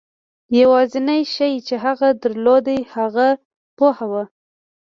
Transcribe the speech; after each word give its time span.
یوازېنی 0.59 1.21
شی 1.33 1.53
چې 1.67 1.75
هغه 1.85 2.07
درلود 2.21 2.63
د 2.67 2.69
هغه 2.95 3.27
پوهه 3.77 4.05
وه. 4.11 4.23